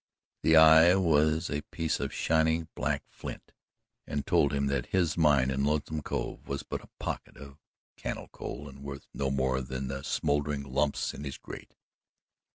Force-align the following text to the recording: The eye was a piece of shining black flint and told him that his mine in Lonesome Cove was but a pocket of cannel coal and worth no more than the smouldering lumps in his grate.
The 0.41 0.55
eye 0.55 0.95
was 0.95 1.47
a 1.51 1.61
piece 1.69 1.99
of 1.99 2.11
shining 2.11 2.69
black 2.73 3.03
flint 3.07 3.51
and 4.07 4.25
told 4.25 4.51
him 4.51 4.65
that 4.65 4.87
his 4.87 5.15
mine 5.15 5.51
in 5.51 5.63
Lonesome 5.63 6.01
Cove 6.01 6.47
was 6.47 6.63
but 6.63 6.83
a 6.83 6.89
pocket 6.99 7.37
of 7.37 7.59
cannel 7.97 8.27
coal 8.29 8.67
and 8.67 8.81
worth 8.81 9.07
no 9.13 9.29
more 9.29 9.61
than 9.61 9.89
the 9.89 10.03
smouldering 10.03 10.63
lumps 10.63 11.13
in 11.13 11.23
his 11.23 11.37
grate. 11.37 11.75